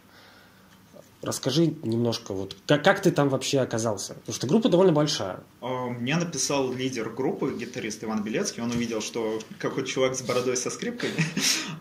Расскажи 1.22 1.74
немножко, 1.84 2.34
вот 2.34 2.56
как, 2.68 2.84
как 2.84 3.02
ты 3.02 3.10
там 3.10 3.30
вообще 3.30 3.60
оказался? 3.60 4.14
Потому 4.16 4.36
что 4.36 4.48
группа 4.48 4.70
довольно 4.70 4.94
большая. 4.94 5.40
А, 5.62 5.88
Мне 5.88 6.18
написал 6.18 6.72
лидер 6.72 7.10
группы, 7.10 7.56
гитарист 7.58 8.04
Иван 8.04 8.22
Белецкий. 8.22 8.62
Он 8.62 8.70
увидел, 8.70 9.02
что 9.02 9.40
какой-то 9.58 9.90
чувак 9.90 10.16
с 10.16 10.22
бородой 10.22 10.58
со 10.58 10.70
скрипкой. 10.70 11.10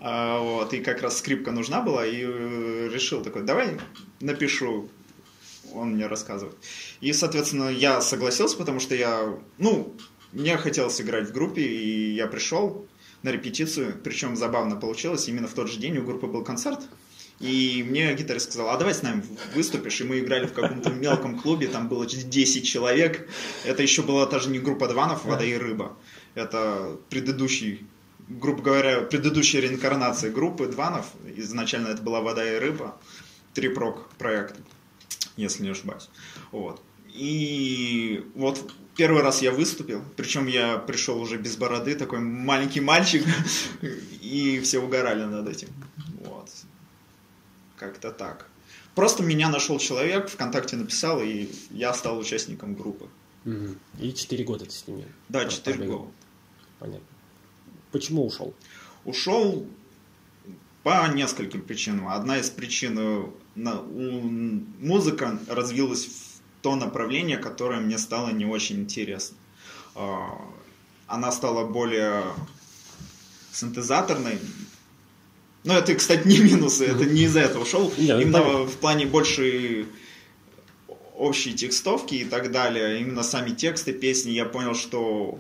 А, 0.07 0.39
вот, 0.39 0.75
и 0.75 0.81
как 0.81 1.01
раз 1.01 1.19
скрипка 1.19 1.51
нужна 1.51 1.81
была. 1.81 2.07
И 2.07 2.23
э, 2.23 2.91
решил 2.93 3.23
такой, 3.23 3.43
давай 3.43 3.79
напишу. 4.21 4.91
Он 5.73 5.93
мне 5.95 6.07
рассказывает. 6.07 6.57
И, 7.01 7.13
соответственно, 7.15 7.71
я 7.71 8.03
согласился, 8.03 8.57
потому 8.59 8.81
что 8.81 8.95
я, 8.95 9.35
ну, 9.57 9.95
мне 10.33 10.59
хотелось 10.59 11.01
играть 11.01 11.31
в 11.31 11.33
группе, 11.33 11.63
и 11.63 12.13
я 12.15 12.27
пришел 12.27 12.87
на 13.23 13.31
репетицию. 13.31 13.95
Причем 14.05 14.37
забавно 14.37 14.77
получилось. 14.77 15.27
Именно 15.29 15.49
в 15.49 15.55
тот 15.55 15.71
же 15.71 15.79
день 15.79 15.97
у 15.99 16.05
группы 16.05 16.27
был 16.27 16.45
концерт. 16.45 16.81
И 17.41 17.85
мне 17.89 18.15
гитарист 18.15 18.53
сказал, 18.53 18.71
а 18.71 18.77
давай 18.77 18.95
с 18.95 19.03
нами 19.03 19.25
выступишь. 19.55 20.01
И 20.01 20.05
мы 20.05 20.21
играли 20.21 20.47
в 20.47 20.53
каком-то 20.53 20.91
мелком 20.91 21.39
клубе, 21.39 21.67
там 21.67 21.89
было 21.89 22.07
10 22.07 22.67
человек. 22.67 23.29
Это 23.65 23.83
еще 23.83 24.03
была 24.03 24.27
та 24.27 24.39
же 24.39 24.51
не 24.51 24.59
группа 24.59 24.89
Дванов, 24.89 25.25
Вода 25.25 25.45
и 25.45 25.55
Рыба. 25.55 25.97
Это 26.35 26.97
предыдущий, 27.11 27.87
грубо 28.29 28.63
говоря, 28.63 29.01
предыдущая 29.03 29.61
реинкарнация 29.61 30.31
группы 30.31 30.67
Дванов. 30.67 31.07
Изначально 31.37 31.89
это 31.89 32.03
была 32.03 32.21
Вода 32.21 32.49
и 32.49 32.59
Рыба. 32.59 32.97
Трипрок 33.53 34.09
проект, 34.19 34.57
если 35.37 35.63
не 35.63 35.71
ошибаюсь. 35.71 36.09
Вот. 36.51 36.83
И 37.09 38.25
вот 38.35 38.73
первый 38.97 39.23
раз 39.23 39.43
я 39.43 39.53
выступил, 39.53 40.03
причем 40.17 40.47
я 40.47 40.79
пришел 40.79 41.21
уже 41.21 41.37
без 41.37 41.57
бороды, 41.57 41.95
такой 41.95 42.19
маленький 42.19 42.81
мальчик, 42.81 43.25
и 44.21 44.61
все 44.65 44.81
угорали 44.81 45.25
над 45.25 45.49
этим. 45.49 45.69
Как-то 47.85 48.11
так. 48.11 48.49
Просто 48.95 49.23
меня 49.23 49.51
нашел 49.51 49.79
человек, 49.79 50.31
ВКонтакте 50.31 50.77
написал, 50.77 51.21
и 51.21 51.49
я 51.71 51.93
стал 51.93 52.19
участником 52.19 52.75
группы. 52.75 53.09
И 54.01 54.13
4 54.15 54.43
года 54.45 54.65
ты 54.65 54.71
с 54.71 54.87
ними. 54.89 55.05
Да, 55.29 55.41
про- 55.41 55.51
4 55.51 55.77
пробегал. 55.77 55.99
года. 55.99 56.13
Понятно. 56.79 57.07
Почему 57.93 58.27
ушел? 58.27 58.55
Ушел 59.05 59.67
по 60.83 61.07
нескольким 61.13 61.61
причинам. 61.61 62.09
Одна 62.09 62.39
из 62.39 62.49
причин, 62.49 62.99
э, 62.99 63.27
на- 63.55 63.81
у- 63.83 64.23
музыка 64.81 65.39
развилась 65.49 66.07
в 66.07 66.63
то 66.63 66.75
направление, 66.77 67.37
которое 67.37 67.81
мне 67.81 67.99
стало 67.99 68.31
не 68.31 68.47
очень 68.47 68.81
интересно. 68.81 69.37
А, 69.95 70.41
Она 71.07 71.31
стала 71.33 71.67
более 71.67 72.23
синтезаторной. 73.53 74.39
Но 75.65 75.79
это, 75.79 75.95
кстати, 75.95 76.29
не 76.29 76.39
минусы, 76.39 76.87
это 76.87 77.05
не 77.07 77.23
из-за 77.23 77.41
этого 77.41 77.63
ушел. 77.63 77.93
Не, 77.97 78.13
ну, 78.13 78.21
Именно 78.21 78.41
в 78.67 78.77
плане 78.77 79.07
больше 79.07 79.87
общей 81.17 81.55
текстовки 81.55 82.17
и 82.17 82.25
так 82.25 82.51
далее, 82.53 83.01
именно 83.01 83.23
сами 83.23 83.51
тексты 83.51 83.93
песни, 83.93 84.33
я 84.33 84.45
понял, 84.45 84.75
что 84.75 85.39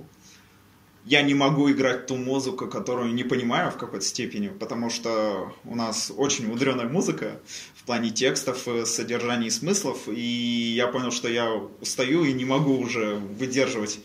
я 1.04 1.20
не 1.20 1.34
могу 1.34 1.70
играть 1.70 2.06
ту 2.06 2.16
музыку, 2.16 2.66
которую 2.66 3.12
не 3.12 3.24
понимаю 3.24 3.70
в 3.70 3.76
какой-то 3.76 4.04
степени, 4.04 4.48
потому 4.48 4.88
что 4.88 5.52
у 5.64 5.76
нас 5.76 6.10
очень 6.16 6.46
мудреная 6.46 6.88
музыка 6.88 7.40
в 7.74 7.84
плане 7.84 8.10
текстов, 8.10 8.66
э, 8.66 8.86
содержания 8.86 9.48
и 9.48 9.50
смыслов, 9.50 10.08
и 10.08 10.72
я 10.74 10.86
понял, 10.86 11.10
что 11.10 11.28
я 11.28 11.52
устаю 11.52 12.24
и 12.24 12.32
не 12.32 12.46
могу 12.46 12.78
уже 12.78 13.16
выдерживать 13.16 14.00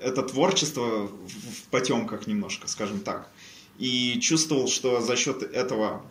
это 0.00 0.22
творчество 0.24 1.06
в 1.06 1.68
потемках 1.70 2.26
немножко, 2.26 2.66
скажем 2.66 3.00
так. 3.00 3.28
И 3.82 4.20
чувствовал, 4.20 4.68
что 4.68 5.00
за 5.00 5.16
счет 5.16 5.42
этого, 5.42 6.04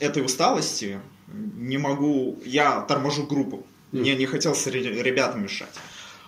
этой 0.00 0.24
усталости 0.24 1.00
не 1.28 1.76
могу, 1.76 2.40
я 2.46 2.80
торможу 2.80 3.26
группу. 3.26 3.66
Мне 3.92 4.16
не 4.16 4.24
хотелось 4.24 4.66
ре- 4.66 5.02
ребятам 5.02 5.42
мешать. 5.42 5.74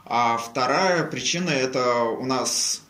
А 0.05 0.37
вторая 0.37 1.05
причина 1.05 1.49
это 1.49 2.03
у 2.03 2.27
нас 2.27 2.83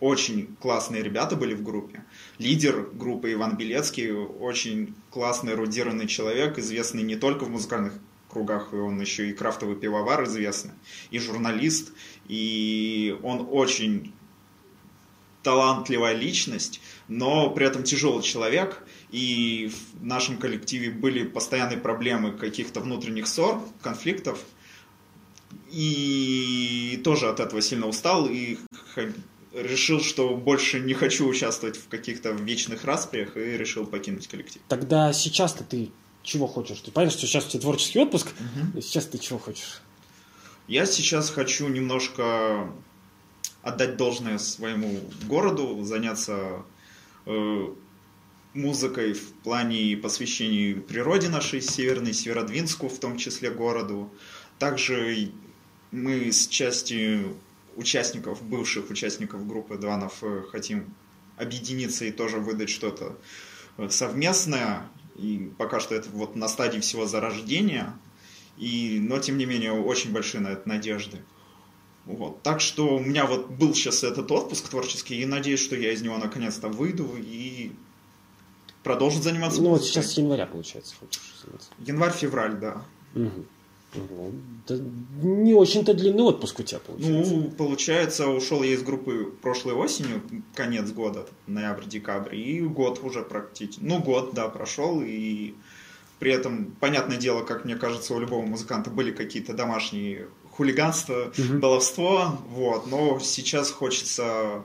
очень 0.00 0.56
классные 0.58 1.02
ребята 1.02 1.36
были 1.36 1.52
в 1.54 1.62
группе. 1.62 2.02
Лидер 2.38 2.88
группы 2.94 3.30
Иван 3.34 3.58
Белецкий, 3.58 4.10
очень 4.10 4.94
классный, 5.10 5.52
эрудированный 5.52 6.06
человек, 6.06 6.58
известный 6.58 7.02
не 7.02 7.16
только 7.16 7.44
в 7.44 7.50
музыкальных 7.50 7.92
кругах, 8.30 8.72
он 8.72 8.98
еще 8.98 9.28
и 9.28 9.34
крафтовый 9.34 9.76
пивовар 9.76 10.24
известный, 10.24 10.72
и 11.10 11.18
журналист, 11.18 11.92
и 12.26 13.14
он 13.22 13.46
очень 13.50 14.14
талантливая 15.42 16.14
личность, 16.14 16.80
но 17.08 17.50
при 17.50 17.66
этом 17.66 17.82
тяжелый 17.82 18.22
человек, 18.22 18.82
и 19.10 19.70
в 20.00 20.04
нашем 20.04 20.38
коллективе 20.38 20.90
были 20.90 21.24
постоянные 21.24 21.78
проблемы 21.78 22.32
каких-то 22.32 22.80
внутренних 22.80 23.26
ссор, 23.26 23.60
конфликтов, 23.82 24.38
и 25.70 27.00
тоже 27.04 27.28
от 27.28 27.40
этого 27.40 27.60
сильно 27.60 27.86
устал, 27.86 28.26
и 28.26 28.58
решил, 29.52 30.00
что 30.00 30.34
больше 30.34 30.80
не 30.80 30.94
хочу 30.94 31.26
участвовать 31.26 31.76
в 31.76 31.88
каких-то 31.88 32.30
вечных 32.30 32.84
распрях, 32.84 33.36
и 33.36 33.40
решил 33.40 33.84
покинуть 33.86 34.28
коллектив. 34.28 34.62
Тогда 34.68 35.12
сейчас-то 35.12 35.64
ты 35.64 35.90
чего 36.22 36.46
хочешь? 36.46 36.78
Ты 36.80 36.90
понимаешь, 36.90 37.14
что 37.14 37.26
сейчас 37.26 37.46
у 37.46 37.50
тебя 37.50 37.60
творческий 37.60 37.98
отпуск, 37.98 38.28
и 38.76 38.80
сейчас 38.80 39.06
ты 39.06 39.18
чего 39.18 39.38
хочешь? 39.38 39.80
Я 40.68 40.86
сейчас 40.86 41.28
хочу 41.30 41.68
немножко 41.68 42.72
отдать 43.62 43.96
должное 43.96 44.38
своему 44.38 45.00
городу, 45.26 45.82
заняться 45.82 46.64
э, 47.26 47.66
музыкой 48.54 49.14
в 49.14 49.32
плане 49.44 49.96
посвящения 49.96 50.76
природе 50.80 51.28
нашей 51.28 51.60
северной, 51.60 52.12
Северодвинску, 52.12 52.88
в 52.88 52.98
том 52.98 53.16
числе 53.16 53.50
городу. 53.50 54.10
Также 54.58 55.32
мы 55.90 56.32
с 56.32 56.48
частью 56.48 57.36
участников, 57.76 58.42
бывших 58.42 58.90
участников 58.90 59.46
группы 59.46 59.76
Дванов 59.76 60.18
э, 60.22 60.42
хотим 60.50 60.94
объединиться 61.36 62.04
и 62.04 62.10
тоже 62.10 62.38
выдать 62.38 62.70
что-то 62.70 63.16
э, 63.78 63.88
совместное. 63.88 64.88
И 65.16 65.50
пока 65.58 65.80
что 65.80 65.94
это 65.94 66.08
вот 66.10 66.36
на 66.36 66.48
стадии 66.48 66.80
всего 66.80 67.06
зарождения. 67.06 67.94
И, 68.58 68.98
но, 69.00 69.18
тем 69.18 69.38
не 69.38 69.46
менее, 69.46 69.72
очень 69.72 70.12
большие 70.12 70.40
на 70.40 70.48
это 70.48 70.68
надежды. 70.68 71.18
Вот. 72.04 72.42
Так 72.42 72.60
что 72.60 72.96
у 72.96 73.00
меня 73.00 73.26
вот 73.26 73.48
был 73.48 73.74
сейчас 73.74 74.02
этот 74.02 74.30
отпуск 74.32 74.68
творческий, 74.68 75.20
и 75.20 75.26
надеюсь, 75.26 75.60
что 75.60 75.76
я 75.76 75.92
из 75.92 76.02
него 76.02 76.18
наконец-то 76.18 76.68
выйду 76.68 77.08
и 77.16 77.72
продолжу 78.82 79.22
заниматься 79.22 79.62
Ну 79.62 79.70
вот 79.70 79.84
сейчас 79.84 80.12
с 80.12 80.18
января, 80.18 80.46
получается, 80.46 80.94
хочешь 80.98 81.22
заняться. 81.44 81.70
Январь-февраль, 81.78 82.58
да. 82.58 82.82
Мгм. 83.14 83.46
Мгм. 83.94 84.62
Да 84.66 84.78
не 85.22 85.54
очень-то 85.54 85.92
длинный 85.92 86.22
отпуск 86.22 86.60
у 86.60 86.62
тебя 86.62 86.80
получается. 86.80 87.34
Ну, 87.34 87.50
получается, 87.50 88.26
ушел 88.28 88.62
я 88.62 88.72
из 88.72 88.82
группы 88.82 89.32
прошлой 89.42 89.74
осенью, 89.74 90.22
конец 90.54 90.90
года, 90.90 91.26
ноябрь-декабрь, 91.46 92.34
и 92.34 92.60
год 92.62 93.00
уже 93.02 93.22
практически, 93.22 93.80
ну, 93.82 94.00
год, 94.00 94.32
да, 94.32 94.48
прошел, 94.48 95.02
и 95.04 95.54
при 96.18 96.32
этом, 96.32 96.74
понятное 96.80 97.18
дело, 97.18 97.44
как 97.44 97.64
мне 97.64 97.76
кажется, 97.76 98.14
у 98.14 98.20
любого 98.20 98.46
музыканта 98.46 98.90
были 98.90 99.10
какие-то 99.12 99.52
домашние 99.52 100.28
хулиганства, 100.52 101.32
Мгм. 101.36 101.60
баловство, 101.60 102.38
вот, 102.48 102.86
но 102.86 103.18
сейчас 103.20 103.70
хочется, 103.70 104.62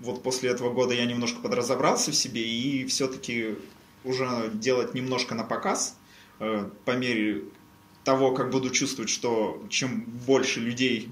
вот 0.00 0.22
после 0.22 0.50
этого 0.50 0.72
года 0.72 0.94
я 0.94 1.04
немножко 1.06 1.40
подразобрался 1.40 2.10
в 2.10 2.14
себе, 2.14 2.46
и 2.46 2.84
все-таки 2.86 3.56
уже 4.04 4.50
делать 4.54 4.94
немножко 4.94 5.34
на 5.34 5.44
показ, 5.44 5.96
э, 6.38 6.68
по 6.84 6.92
мере 6.92 7.44
того, 8.04 8.32
как 8.32 8.50
буду 8.50 8.70
чувствовать, 8.70 9.10
что 9.10 9.62
чем 9.68 10.02
больше 10.02 10.60
людей 10.60 11.10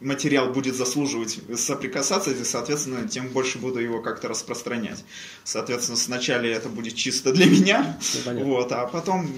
материал 0.00 0.52
будет 0.52 0.74
заслуживать 0.76 1.38
соприкасаться, 1.56 2.30
и, 2.30 2.44
соответственно, 2.44 3.06
тем 3.08 3.28
больше 3.28 3.58
буду 3.58 3.78
его 3.80 4.00
как-то 4.00 4.28
распространять. 4.28 5.04
Соответственно, 5.44 5.96
сначала 5.96 6.42
это 6.42 6.68
будет 6.68 6.94
чисто 6.94 7.32
для 7.32 7.46
меня, 7.46 7.98
Ну, 8.26 8.44
вот, 8.46 8.72
а 8.72 8.86
потом, 8.86 9.28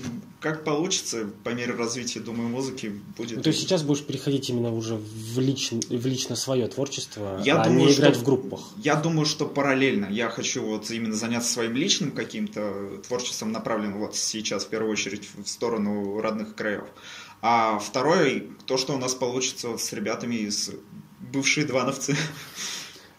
как 0.41 0.65
получится, 0.65 1.29
по 1.45 1.51
мере 1.51 1.75
развития, 1.75 2.21
думаю, 2.21 2.49
музыки 2.49 2.93
будет... 3.17 3.39
Ну, 3.39 3.43
то 3.43 3.49
есть 3.49 3.61
сейчас 3.61 3.83
будешь 3.83 4.05
переходить 4.05 4.51
именно 4.51 4.73
уже 4.73 4.95
в, 4.97 5.39
лич- 5.39 5.85
в 5.89 6.07
лично 6.07 6.37
свое 6.37 6.69
творчество, 6.69 7.41
Я 7.45 7.61
а 7.61 7.65
думаю, 7.65 7.87
не 7.89 7.95
играть 7.95 8.15
что- 8.15 8.21
в 8.21 8.25
группах. 8.25 8.61
Я 8.77 8.95
думаю, 8.97 9.27
что 9.27 9.47
параллельно. 9.47 10.07
Я 10.11 10.29
хочу 10.29 10.63
вот 10.65 10.91
именно 10.91 11.15
заняться 11.15 11.53
своим 11.53 11.75
личным 11.75 12.13
каким-то 12.13 13.01
творчеством, 13.09 13.53
направленным 13.53 13.99
вот 13.99 14.17
сейчас 14.17 14.65
в 14.65 14.69
первую 14.69 14.93
очередь 14.93 15.29
в 15.37 15.49
сторону 15.49 16.21
родных 16.21 16.55
краев. 16.55 16.85
А 17.43 17.81
второе, 17.81 18.45
то, 18.67 18.77
что 18.77 18.95
у 18.95 18.99
нас 18.99 19.15
получится 19.15 19.69
вот 19.69 19.83
с 19.83 19.93
ребятами 19.93 20.37
из 20.37 20.71
бывшие 21.33 21.67
двановцы. 21.67 22.17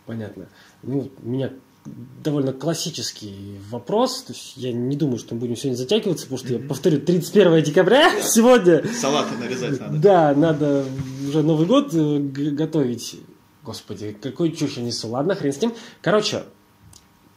Понятно. 0.05 0.47
Ну, 0.81 1.11
у 1.21 1.29
меня 1.29 1.51
довольно 1.85 2.53
классический 2.53 3.59
вопрос. 3.69 4.23
То 4.23 4.33
есть 4.33 4.53
я 4.55 4.71
не 4.71 4.95
думаю, 4.95 5.17
что 5.17 5.35
мы 5.35 5.41
будем 5.41 5.57
сегодня 5.57 5.75
затягиваться, 5.75 6.25
потому 6.25 6.39
что 6.39 6.53
я 6.53 6.59
повторю, 6.59 7.01
31 7.01 7.63
декабря 7.63 8.11
сегодня. 8.23 8.83
Салаты 8.93 9.35
нарезать 9.35 9.79
надо. 9.79 9.97
Да, 9.97 10.33
надо 10.33 10.85
уже 11.27 11.43
Новый 11.43 11.67
год 11.67 11.93
э, 11.93 12.19
готовить. 12.19 13.17
Господи, 13.63 14.15
какой 14.21 14.51
чушь 14.53 14.77
я 14.77 14.83
несу. 14.83 15.09
Ладно, 15.09 15.35
хрен 15.35 15.53
с 15.53 15.61
ним. 15.61 15.73
Короче, 16.01 16.43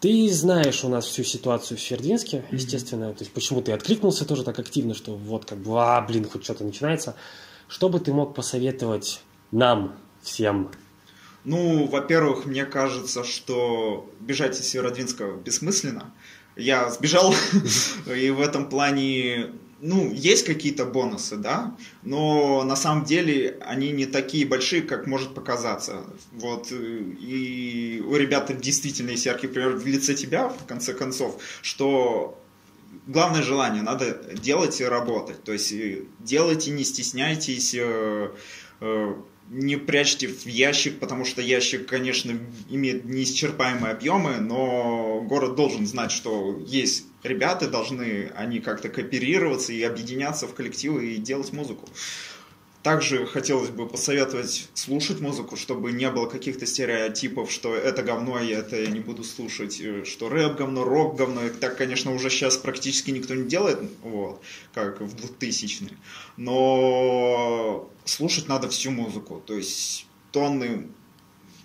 ты 0.07 0.33
знаешь 0.33 0.85
у 0.85 0.89
нас 0.89 1.05
всю 1.05 1.25
ситуацию 1.25 1.77
в 1.77 1.81
Свердинске, 1.81 2.45
естественно. 2.53 3.13
То 3.13 3.25
есть 3.25 3.33
почему 3.33 3.61
ты 3.61 3.73
откликнулся 3.73 4.25
тоже 4.25 4.45
так 4.45 4.57
активно, 4.57 4.95
что 4.95 5.17
вот 5.17 5.47
как 5.47 5.59
бы, 5.59 5.73
а, 5.83 6.01
блин, 6.01 6.29
хоть 6.29 6.45
что-то 6.45 6.63
начинается. 6.63 7.17
Что 7.67 7.89
бы 7.89 7.99
ты 7.99 8.13
мог 8.13 8.33
посоветовать 8.33 9.21
нам 9.51 9.97
всем? 10.23 10.71
Ну, 11.43 11.89
во-первых, 11.89 12.47
мне 12.47 12.65
кажется, 12.67 13.25
что 13.25 14.09
бежать 14.21 14.61
из 14.61 14.69
Северодвинска 14.69 15.25
бессмысленно. 15.45 16.15
Я 16.55 16.89
сбежал, 16.91 17.35
и 18.07 18.31
в 18.31 18.41
этом 18.41 18.69
плане, 18.69 19.55
ну, 19.81 20.11
есть 20.13 20.47
какие-то 20.47 20.87
бонусы, 20.87 21.37
да, 21.37 21.77
но 22.03 22.65
на 22.65 22.77
самом 22.77 23.05
деле 23.05 23.59
они 23.61 23.91
не 23.91 24.07
такие 24.07 24.47
большие, 24.47 24.83
как 24.83 25.07
может 25.07 25.35
показаться. 25.35 26.05
Вот, 26.33 26.73
и 26.73 28.03
у 28.07 28.17
ребят 28.17 28.51
действительно 28.61 29.11
есть 29.11 29.27
яркий 29.27 29.49
пример 29.49 29.77
в 29.77 29.87
лице 29.87 30.15
тебя, 30.15 30.49
в 30.49 30.67
конце 30.67 30.95
концов, 30.95 31.41
что 31.63 32.41
главное 33.07 33.43
желание, 33.43 33.83
надо 33.83 34.19
делать 34.35 34.81
и 34.81 34.85
работать. 34.85 35.43
То 35.45 35.53
есть 35.53 35.73
э, 35.73 36.03
делайте, 36.21 36.71
не 36.71 36.85
стесняйтесь, 36.85 37.75
э, 37.75 38.31
э, 38.81 39.15
не 39.49 39.77
прячьте 39.77 40.29
в 40.29 40.47
ящик, 40.47 40.99
потому 40.99 41.25
что 41.25 41.41
ящик, 41.41 41.87
конечно, 41.87 42.39
имеет 42.69 43.05
неисчерпаемые 43.05 43.93
объемы, 43.93 44.37
но 44.39 45.21
город 45.23 45.55
должен 45.55 45.87
знать, 45.87 46.11
что 46.11 46.61
есть 46.67 47.05
ребята, 47.23 47.69
должны 47.69 48.31
они 48.35 48.61
как-то 48.61 48.89
кооперироваться 48.89 49.73
и 49.73 49.83
объединяться 49.83 50.47
в 50.47 50.55
коллективы 50.55 51.07
и 51.07 51.17
делать 51.17 51.53
музыку. 51.53 51.89
Также 52.87 53.27
хотелось 53.27 53.71
бы 53.71 53.89
посоветовать 53.89 54.69
слушать 54.75 55.19
музыку, 55.19 55.57
чтобы 55.57 55.91
не 55.91 56.09
было 56.09 56.29
каких-то 56.29 56.67
стереотипов, 56.67 57.51
что 57.51 57.75
это 57.75 58.05
говно, 58.05 58.41
и 58.41 58.51
это 58.51 58.81
я 58.81 58.87
не 58.87 59.01
буду 59.01 59.25
слушать, 59.25 59.81
э, 59.81 60.05
что 60.05 60.29
рэп 60.29 60.59
говно, 60.59 60.85
рок 60.85 61.17
говно. 61.17 61.45
И 61.47 61.51
так, 61.51 61.77
конечно, 61.77 62.15
уже 62.15 62.31
сейчас 62.31 62.57
практически 62.57 63.11
никто 63.11 63.35
не 63.35 63.49
делает, 63.49 63.81
вот, 64.05 64.41
как 64.73 65.01
в 65.01 65.17
2000-е. 65.17 65.97
Но 66.37 67.91
слушать 68.05 68.47
надо 68.47 68.69
всю 68.69 68.93
музыку, 68.93 69.43
то 69.45 69.55
есть 69.55 70.07
тонны 70.31 70.87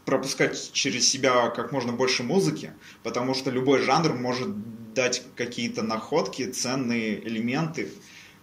пропускать 0.05 0.71
через 0.73 1.07
себя 1.07 1.49
как 1.49 1.71
можно 1.71 1.93
больше 1.93 2.23
музыки, 2.23 2.71
потому 3.03 3.35
что 3.35 3.51
любой 3.51 3.83
жанр 3.83 4.13
может 4.15 4.93
дать 4.95 5.21
какие-то 5.35 5.83
находки, 5.83 6.49
ценные 6.49 7.23
элементы, 7.27 7.91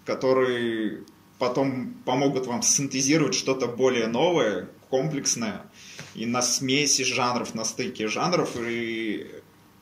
которые 0.04 1.02
потом 1.38 1.94
помогут 2.04 2.46
вам 2.46 2.62
синтезировать 2.62 3.34
что-то 3.34 3.66
более 3.66 4.06
новое, 4.06 4.68
комплексное, 4.90 5.62
и 6.14 6.26
на 6.26 6.42
смеси 6.42 7.02
жанров, 7.04 7.54
на 7.54 7.64
стыке 7.64 8.08
жанров. 8.08 8.56
И 8.58 9.30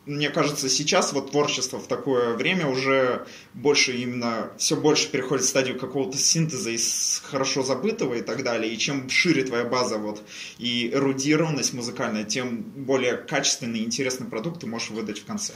мне 0.06 0.30
кажется, 0.30 0.68
сейчас 0.68 1.12
вот 1.12 1.32
творчество 1.32 1.78
в 1.78 1.88
такое 1.88 2.34
время 2.36 2.68
уже 2.68 3.26
больше 3.54 3.96
именно, 3.96 4.50
все 4.56 4.76
больше 4.76 5.10
переходит 5.10 5.44
в 5.44 5.48
стадию 5.48 5.78
какого-то 5.78 6.16
синтеза 6.16 6.70
из 6.70 7.22
хорошо 7.24 7.62
забытого 7.62 8.14
и 8.14 8.22
так 8.22 8.44
далее. 8.44 8.72
И 8.72 8.78
чем 8.78 9.08
шире 9.08 9.44
твоя 9.44 9.64
база 9.64 9.98
вот 9.98 10.22
и 10.58 10.90
эрудированность 10.92 11.74
музыкальная, 11.74 12.24
тем 12.24 12.62
более 12.62 13.16
качественный 13.16 13.80
и 13.80 13.84
интересный 13.84 14.28
продукт 14.28 14.60
ты 14.60 14.66
можешь 14.66 14.90
выдать 14.90 15.18
в 15.18 15.24
конце. 15.24 15.54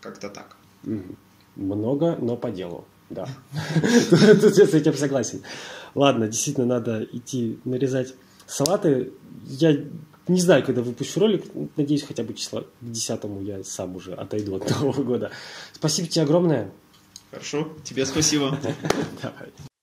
Как-то 0.00 0.28
так. 0.28 0.56
Много, 1.54 2.16
но 2.20 2.36
по 2.36 2.50
делу. 2.50 2.84
Да. 3.10 3.28
Тут 4.10 4.58
я 4.58 4.66
с 4.66 4.74
этим 4.74 4.94
согласен. 4.94 5.42
Ладно, 5.94 6.26
действительно, 6.28 6.66
надо 6.66 7.04
идти 7.04 7.58
нарезать 7.64 8.14
салаты. 8.46 9.12
Я 9.46 9.76
не 10.26 10.40
знаю, 10.40 10.64
когда 10.64 10.82
выпущу 10.82 11.20
ролик. 11.20 11.44
Надеюсь, 11.76 12.02
хотя 12.02 12.22
бы 12.22 12.34
числа 12.34 12.62
к 12.62 12.66
10 12.80 13.20
я 13.42 13.62
сам 13.62 13.96
уже 13.96 14.14
отойду 14.14 14.56
от 14.56 14.68
Нового 14.80 15.02
года. 15.02 15.30
Спасибо 15.72 16.08
тебе 16.08 16.24
огромное. 16.24 16.70
Хорошо? 17.30 17.68
Тебе 17.84 18.06
спасибо. 18.06 18.58
Давай. 19.22 19.73